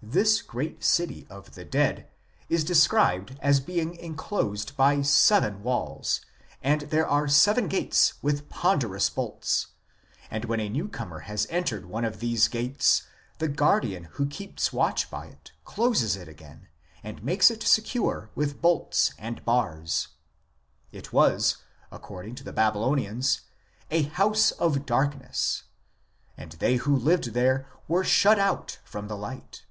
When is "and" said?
6.62-6.82, 10.30-10.44, 17.02-17.24, 19.18-19.44, 26.36-26.52